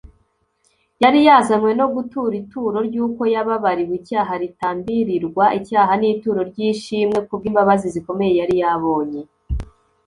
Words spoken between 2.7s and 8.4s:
ry’uko yababariwe icyaha [ritambirirwa icyaha] n’ituro ry’ishimwe ku bw’imbabazi zikomeye